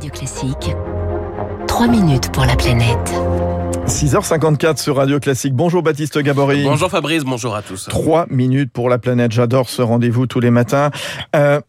Radio 0.00 0.12
Classique. 0.12 0.74
3 1.66 1.86
minutes 1.86 2.32
pour 2.32 2.46
la 2.46 2.56
planète. 2.56 3.14
6h54 3.86 4.78
sur 4.78 4.96
Radio 4.96 5.20
Classique. 5.20 5.52
Bonjour 5.52 5.82
Baptiste 5.82 6.18
Gabory. 6.18 6.64
Bonjour 6.64 6.90
Fabrice, 6.90 7.22
bonjour 7.22 7.54
à 7.54 7.60
tous. 7.60 7.84
3 7.84 8.24
minutes 8.30 8.72
pour 8.72 8.88
la 8.88 8.96
planète. 8.96 9.30
J'adore 9.30 9.68
ce 9.68 9.82
rendez-vous 9.82 10.26
tous 10.26 10.40
les 10.40 10.50
matins. 10.50 10.90
Euh, 11.36 11.60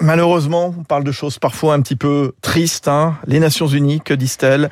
malheureusement, 0.00 0.74
on 0.78 0.84
parle 0.84 1.04
de 1.04 1.12
choses 1.12 1.38
parfois 1.38 1.74
un 1.74 1.82
petit 1.82 1.96
peu 1.96 2.32
tristes. 2.40 2.88
Hein. 2.88 3.16
Les 3.26 3.38
Nations 3.38 3.66
Unies, 3.66 4.00
que 4.00 4.14
disent-elles? 4.14 4.70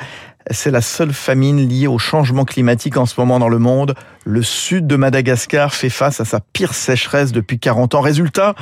C'est 0.51 0.71
la 0.71 0.81
seule 0.81 1.13
famine 1.13 1.69
liée 1.69 1.89
au 1.89 1.99
changement 1.99 2.47
climatique 2.47 2.97
en 2.97 3.05
ce 3.05 3.21
moment 3.21 3.39
dans 3.39 3.51
le 3.51 3.59
monde. 3.59 3.95
Le 4.25 4.43
sud 4.43 4.87
de 4.87 4.97
Madagascar 4.97 5.75
fait 5.75 5.91
face 5.91 6.19
à 6.19 6.25
sa 6.25 6.41
pire 6.41 6.73
sécheresse 6.73 7.31
depuis 7.31 7.59
40 7.59 7.95
ans. 7.95 8.01
Résultat, 8.01 8.55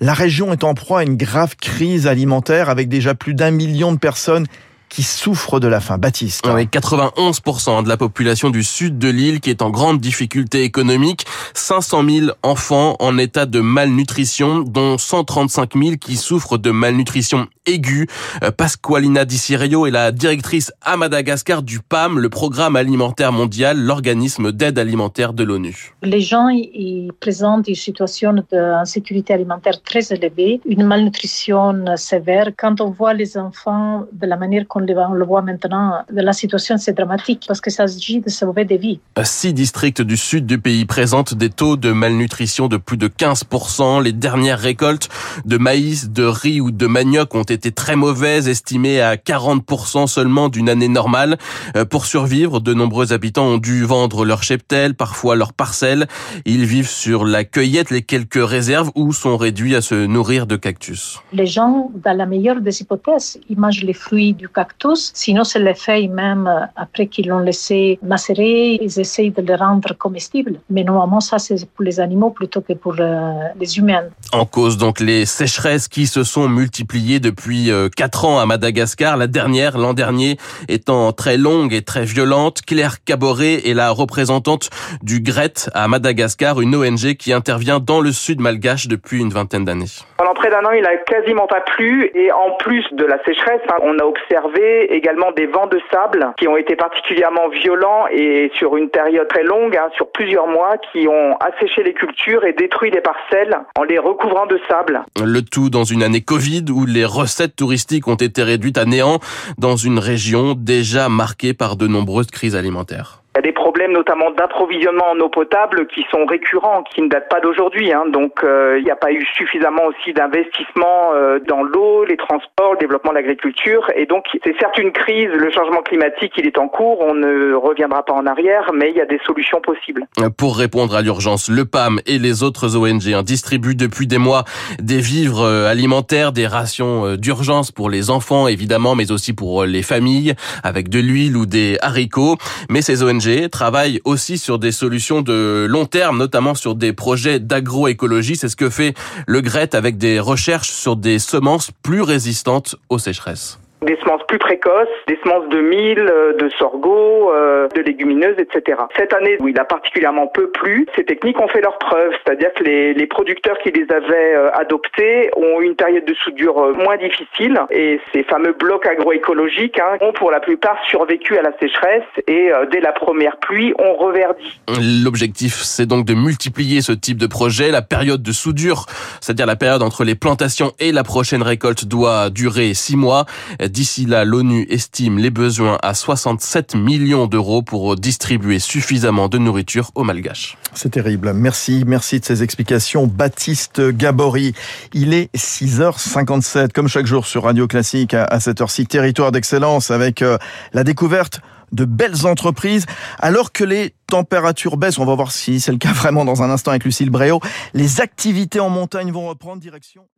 la 0.00 0.14
région 0.14 0.52
est 0.52 0.64
en 0.64 0.74
proie 0.74 1.00
à 1.00 1.02
une 1.02 1.16
grave 1.16 1.56
crise 1.56 2.06
alimentaire 2.06 2.68
avec 2.68 2.88
déjà 2.88 3.14
plus 3.14 3.34
d'un 3.34 3.50
million 3.50 3.92
de 3.92 3.98
personnes 3.98 4.46
qui 4.88 5.02
souffrent 5.02 5.60
de 5.60 5.68
la 5.68 5.80
faim. 5.80 5.98
Baptiste. 5.98 6.46
Avec 6.46 6.70
91% 6.70 7.82
de 7.82 7.88
la 7.88 7.96
population 7.96 8.50
du 8.50 8.62
sud 8.62 8.98
de 8.98 9.08
l'île 9.08 9.40
qui 9.40 9.50
est 9.50 9.62
en 9.62 9.70
grande 9.70 10.00
difficulté 10.00 10.62
économique, 10.62 11.26
500 11.54 12.04
000 12.08 12.26
enfants 12.42 12.96
en 13.00 13.18
état 13.18 13.46
de 13.46 13.60
malnutrition, 13.60 14.60
dont 14.60 14.98
135 14.98 15.74
000 15.74 15.96
qui 15.96 16.16
souffrent 16.16 16.58
de 16.58 16.70
malnutrition 16.70 17.48
aiguë. 17.66 18.06
Euh, 18.42 18.50
Pasqualina 18.50 19.24
Di 19.24 19.38
Cirio 19.38 19.86
est 19.86 19.90
la 19.90 20.12
directrice 20.12 20.72
à 20.82 20.96
Madagascar 20.96 21.62
du 21.62 21.80
PAM, 21.80 22.18
le 22.18 22.28
Programme 22.28 22.76
alimentaire 22.76 23.32
mondial, 23.32 23.78
l'organisme 23.78 24.52
d'aide 24.52 24.78
alimentaire 24.78 25.32
de 25.32 25.44
l'ONU. 25.44 25.94
Les 26.02 26.20
gens 26.20 26.48
y 26.48 27.10
présentent 27.20 27.68
une 27.68 27.74
situation 27.74 28.34
d'insécurité 28.50 29.34
alimentaire 29.34 29.82
très 29.82 30.12
élevée, 30.12 30.60
une 30.66 30.84
malnutrition 30.84 31.84
sévère. 31.96 32.50
Quand 32.56 32.80
on 32.80 32.90
voit 32.90 33.14
les 33.14 33.36
enfants 33.36 34.04
de 34.12 34.26
la 34.26 34.36
manière 34.36 34.66
qu'on 34.66 34.77
on 34.78 35.14
le 35.14 35.24
voit 35.24 35.42
maintenant, 35.42 36.04
la 36.10 36.32
situation 36.32 36.76
c'est 36.76 36.92
dramatique 36.92 37.44
parce 37.46 37.60
que 37.60 37.70
ça 37.70 37.86
s'agit 37.86 38.20
de 38.20 38.28
sauver 38.28 38.64
des 38.64 38.76
vies. 38.76 39.00
Six 39.22 39.52
districts 39.52 40.02
du 40.02 40.16
sud 40.16 40.46
du 40.46 40.58
pays 40.58 40.84
présentent 40.84 41.34
des 41.34 41.50
taux 41.50 41.76
de 41.76 41.92
malnutrition 41.92 42.68
de 42.68 42.76
plus 42.76 42.96
de 42.96 43.08
15%. 43.08 44.02
Les 44.02 44.12
dernières 44.12 44.58
récoltes 44.58 45.08
de 45.44 45.58
maïs, 45.58 46.10
de 46.10 46.24
riz 46.24 46.60
ou 46.60 46.70
de 46.70 46.86
manioc 46.86 47.34
ont 47.34 47.42
été 47.42 47.72
très 47.72 47.96
mauvaises, 47.96 48.48
estimées 48.48 49.00
à 49.00 49.16
40% 49.16 50.06
seulement 50.06 50.48
d'une 50.48 50.68
année 50.68 50.88
normale. 50.88 51.36
Euh, 51.76 51.84
pour 51.84 52.06
survivre, 52.06 52.60
de 52.60 52.74
nombreux 52.74 53.12
habitants 53.12 53.46
ont 53.46 53.58
dû 53.58 53.84
vendre 53.84 54.24
leur 54.24 54.42
cheptel, 54.42 54.94
parfois 54.94 55.36
leurs 55.36 55.52
parcelles. 55.52 56.06
Ils 56.44 56.64
vivent 56.64 56.88
sur 56.88 57.24
la 57.24 57.44
cueillette, 57.44 57.90
les 57.90 58.02
quelques 58.02 58.44
réserves 58.44 58.90
ou 58.94 59.12
sont 59.12 59.36
réduits 59.36 59.74
à 59.74 59.80
se 59.80 60.06
nourrir 60.06 60.46
de 60.46 60.56
cactus. 60.56 61.20
Les 61.32 61.46
gens, 61.46 61.90
dans 61.94 62.16
la 62.16 62.26
meilleure 62.26 62.60
des 62.60 62.80
hypothèses, 62.80 63.38
ils 63.48 63.58
mangent 63.58 63.82
les 63.82 63.92
fruits 63.92 64.34
du 64.34 64.48
cactus 64.48 64.67
cactus. 64.68 65.10
Sinon, 65.14 65.44
c'est 65.44 65.58
les 65.58 65.74
feuilles 65.74 66.08
même, 66.08 66.46
euh, 66.46 66.66
après 66.76 67.06
qu'ils 67.06 67.28
l'ont 67.28 67.40
laissé 67.40 67.98
macérer, 68.02 68.78
ils 68.80 69.00
essayent 69.00 69.30
de 69.30 69.42
les 69.42 69.54
rendre 69.54 69.94
comestibles. 69.96 70.60
Mais 70.70 70.84
normalement, 70.84 71.20
ça, 71.20 71.38
c'est 71.38 71.68
pour 71.70 71.84
les 71.84 72.00
animaux 72.00 72.30
plutôt 72.30 72.60
que 72.60 72.74
pour 72.74 72.96
euh, 73.00 73.32
les 73.58 73.78
humains. 73.78 74.04
En 74.32 74.44
cause, 74.44 74.76
donc, 74.76 75.00
les 75.00 75.26
sécheresses 75.26 75.88
qui 75.88 76.06
se 76.06 76.22
sont 76.22 76.48
multipliées 76.48 77.20
depuis 77.20 77.70
euh, 77.70 77.88
quatre 77.88 78.24
ans 78.24 78.38
à 78.38 78.46
Madagascar. 78.46 79.16
La 79.16 79.26
dernière, 79.26 79.78
l'an 79.78 79.94
dernier, 79.94 80.36
étant 80.68 81.12
très 81.12 81.36
longue 81.36 81.72
et 81.72 81.82
très 81.82 82.04
violente. 82.04 82.60
Claire 82.66 83.02
Caboret 83.04 83.68
est 83.68 83.74
la 83.74 83.90
représentante 83.90 84.70
du 85.02 85.20
GRET 85.20 85.70
à 85.74 85.88
Madagascar, 85.88 86.60
une 86.60 86.74
ONG 86.74 87.14
qui 87.18 87.32
intervient 87.32 87.80
dans 87.80 88.00
le 88.00 88.12
sud 88.12 88.40
malgache 88.40 88.88
depuis 88.88 89.20
une 89.20 89.30
vingtaine 89.30 89.64
d'années. 89.64 89.86
Pendant 90.18 90.34
près 90.34 90.50
d'un 90.50 90.64
an, 90.64 90.72
il 90.72 90.84
a 90.84 90.96
quasiment 90.96 91.46
pas 91.46 91.60
plu 91.60 92.10
et 92.14 92.30
en 92.32 92.52
plus 92.58 92.84
de 92.92 93.04
la 93.04 93.22
sécheresse, 93.24 93.60
hein, 93.70 93.76
on 93.82 93.98
a 93.98 94.04
observé 94.04 94.57
également 94.90 95.32
des 95.32 95.46
vents 95.46 95.66
de 95.66 95.80
sable 95.90 96.32
qui 96.38 96.48
ont 96.48 96.56
été 96.56 96.76
particulièrement 96.76 97.48
violents 97.48 98.06
et 98.10 98.50
sur 98.56 98.76
une 98.76 98.88
période 98.88 99.28
très 99.28 99.44
longue, 99.44 99.76
hein, 99.76 99.88
sur 99.96 100.10
plusieurs 100.10 100.46
mois, 100.46 100.76
qui 100.92 101.08
ont 101.08 101.36
asséché 101.36 101.82
les 101.82 101.94
cultures 101.94 102.44
et 102.44 102.52
détruit 102.52 102.90
les 102.90 103.00
parcelles 103.00 103.56
en 103.78 103.82
les 103.84 103.98
recouvrant 103.98 104.46
de 104.46 104.60
sable. 104.68 105.02
Le 105.22 105.40
tout 105.40 105.70
dans 105.70 105.84
une 105.84 106.02
année 106.02 106.20
Covid 106.20 106.64
où 106.70 106.86
les 106.86 107.04
recettes 107.04 107.56
touristiques 107.56 108.08
ont 108.08 108.14
été 108.14 108.42
réduites 108.42 108.78
à 108.78 108.84
néant 108.84 109.18
dans 109.58 109.76
une 109.76 109.98
région 109.98 110.54
déjà 110.56 111.08
marquée 111.08 111.54
par 111.54 111.76
de 111.76 111.86
nombreuses 111.86 112.30
crises 112.30 112.56
alimentaires. 112.56 113.22
Il 113.38 113.46
y 113.46 113.46
a 113.46 113.52
des 113.52 113.52
problèmes 113.52 113.92
notamment 113.92 114.32
d'approvisionnement 114.32 115.10
en 115.12 115.20
eau 115.20 115.28
potable 115.28 115.86
qui 115.86 116.04
sont 116.10 116.26
récurrents, 116.26 116.82
qui 116.82 117.02
ne 117.02 117.08
datent 117.08 117.28
pas 117.28 117.38
d'aujourd'hui. 117.38 117.92
Hein. 117.92 118.02
Donc 118.12 118.42
euh, 118.42 118.78
il 118.80 118.84
n'y 118.84 118.90
a 118.90 118.96
pas 118.96 119.12
eu 119.12 119.24
suffisamment 119.32 119.84
aussi 119.84 120.12
d'investissement 120.12 121.12
euh, 121.14 121.38
dans 121.46 121.62
l'eau, 121.62 122.04
les 122.04 122.16
transports, 122.16 122.72
le 122.72 122.78
développement 122.78 123.12
de 123.12 123.18
l'agriculture. 123.18 123.88
Et 123.94 124.06
donc 124.06 124.24
c'est 124.42 124.58
certes 124.58 124.76
une 124.78 124.90
crise, 124.90 125.28
le 125.28 125.52
changement 125.52 125.82
climatique 125.82 126.32
il 126.36 126.48
est 126.48 126.58
en 126.58 126.66
cours, 126.66 127.00
on 127.00 127.14
ne 127.14 127.54
reviendra 127.54 128.04
pas 128.04 128.12
en 128.12 128.26
arrière, 128.26 128.72
mais 128.74 128.90
il 128.90 128.96
y 128.96 129.00
a 129.00 129.06
des 129.06 129.20
solutions 129.24 129.60
possibles. 129.60 130.04
Pour 130.36 130.58
répondre 130.58 130.96
à 130.96 131.02
l'urgence, 131.02 131.48
le 131.48 131.64
PAM 131.64 132.00
et 132.06 132.18
les 132.18 132.42
autres 132.42 132.76
ONG 132.76 133.06
hein, 133.14 133.22
distribuent 133.22 133.76
depuis 133.76 134.08
des 134.08 134.18
mois 134.18 134.42
des 134.82 134.98
vivres 134.98 135.42
euh, 135.42 135.70
alimentaires, 135.70 136.32
des 136.32 136.48
rations 136.48 137.14
d'urgence 137.14 137.70
pour 137.70 137.88
les 137.88 138.10
enfants 138.10 138.48
évidemment, 138.48 138.96
mais 138.96 139.12
aussi 139.12 139.32
pour 139.32 139.64
les 139.64 139.82
familles, 139.84 140.34
avec 140.64 140.88
de 140.88 140.98
l'huile 140.98 141.36
ou 141.36 141.46
des 141.46 141.78
haricots. 141.82 142.36
Mais 142.68 142.82
ces 142.82 143.04
ONG 143.04 143.27
travaille 143.50 144.00
aussi 144.04 144.38
sur 144.38 144.58
des 144.58 144.72
solutions 144.72 145.22
de 145.22 145.66
long 145.68 145.86
terme, 145.86 146.18
notamment 146.18 146.54
sur 146.54 146.74
des 146.74 146.92
projets 146.92 147.40
d'agroécologie. 147.40 148.36
C'est 148.36 148.48
ce 148.48 148.56
que 148.56 148.70
fait 148.70 148.94
le 149.26 149.40
GRET 149.40 149.74
avec 149.74 149.98
des 149.98 150.20
recherches 150.20 150.70
sur 150.70 150.96
des 150.96 151.18
semences 151.18 151.70
plus 151.82 152.02
résistantes 152.02 152.76
aux 152.88 152.98
sécheresses 152.98 153.58
des 153.82 153.96
semences 154.02 154.22
plus 154.26 154.38
précoces, 154.38 154.88
des 155.06 155.18
semences 155.22 155.48
de 155.48 155.60
mil, 155.60 155.98
euh, 155.98 156.34
de 156.34 156.48
sorgho, 156.58 157.30
euh, 157.32 157.68
de 157.74 157.80
légumineuses, 157.80 158.36
etc. 158.38 158.78
Cette 158.96 159.12
année 159.12 159.36
où 159.40 159.48
il 159.48 159.58
a 159.58 159.64
particulièrement 159.64 160.26
peu 160.26 160.50
plu, 160.50 160.86
ces 160.96 161.04
techniques 161.04 161.40
ont 161.40 161.48
fait 161.48 161.60
leurs 161.60 161.78
preuves, 161.78 162.12
c'est-à-dire 162.24 162.52
que 162.54 162.64
les, 162.64 162.94
les, 162.94 163.06
producteurs 163.06 163.56
qui 163.62 163.70
les 163.70 163.86
avaient 163.90 164.34
euh, 164.34 164.50
adoptées 164.54 165.30
ont 165.36 165.60
eu 165.60 165.66
une 165.66 165.76
période 165.76 166.04
de 166.04 166.14
soudure 166.14 166.74
moins 166.76 166.96
difficile 166.96 167.58
et 167.70 168.00
ces 168.12 168.24
fameux 168.24 168.52
blocs 168.52 168.86
agroécologiques 168.86 169.78
hein, 169.78 169.96
ont 170.00 170.12
pour 170.12 170.30
la 170.30 170.40
plupart 170.40 170.78
survécu 170.88 171.38
à 171.38 171.42
la 171.42 171.52
sécheresse 171.58 172.02
et 172.26 172.50
dès 172.70 172.80
la 172.80 172.92
première 172.92 173.36
pluie 173.38 173.72
ont 173.78 173.94
reverdi. 173.94 174.60
L'objectif, 175.04 175.54
c'est 175.54 175.86
donc 175.86 176.04
de 176.04 176.14
multiplier 176.14 176.80
ce 176.80 176.92
type 176.92 177.18
de 177.18 177.26
projet. 177.26 177.70
La 177.70 177.82
période 177.82 178.22
de 178.22 178.32
soudure, 178.32 178.86
c'est-à-dire 179.20 179.46
la 179.46 179.56
période 179.56 179.82
entre 179.82 180.04
les 180.04 180.14
plantations 180.14 180.72
et 180.78 180.92
la 180.92 181.04
prochaine 181.04 181.42
récolte, 181.42 181.86
doit 181.86 182.30
durer 182.30 182.74
six 182.74 182.96
mois. 182.96 183.24
D'ici 183.68 184.06
là, 184.06 184.24
l'ONU 184.24 184.66
estime 184.70 185.18
les 185.18 185.30
besoins 185.30 185.78
à 185.82 185.94
67 185.94 186.74
millions 186.74 187.26
d'euros 187.26 187.62
pour 187.62 187.96
distribuer 187.96 188.58
suffisamment 188.58 189.28
de 189.28 189.38
nourriture 189.38 189.90
aux 189.94 190.04
Malgaches. 190.04 190.56
C'est 190.74 190.90
terrible. 190.90 191.32
Merci, 191.32 191.84
merci 191.86 192.20
de 192.20 192.24
ces 192.24 192.42
explications. 192.42 193.06
Baptiste 193.06 193.80
Gabory, 193.80 194.54
il 194.94 195.12
est 195.12 195.34
6h57, 195.36 196.72
comme 196.72 196.88
chaque 196.88 197.06
jour 197.06 197.26
sur 197.26 197.44
Radio 197.44 197.66
Classique 197.66 198.14
à 198.14 198.40
cette 198.40 198.60
heure-ci, 198.60 198.86
territoire 198.86 199.32
d'excellence 199.32 199.90
avec 199.90 200.22
euh, 200.22 200.38
la 200.72 200.84
découverte 200.84 201.40
de 201.72 201.84
belles 201.84 202.26
entreprises, 202.26 202.86
alors 203.18 203.52
que 203.52 203.64
les 203.64 203.94
températures 204.06 204.76
baissent, 204.76 204.98
on 204.98 205.04
va 205.04 205.14
voir 205.14 205.32
si 205.32 205.60
c'est 205.60 205.72
le 205.72 205.78
cas 205.78 205.92
vraiment 205.94 206.24
dans 206.24 206.42
un 206.42 206.50
instant 206.50 206.70
avec 206.70 206.84
Lucille 206.84 207.10
Bréau, 207.10 207.40
les 207.74 208.00
activités 208.00 208.60
en 208.60 208.70
montagne 208.70 209.12
vont 209.12 209.28
reprendre 209.28 209.60
direction 209.60 210.08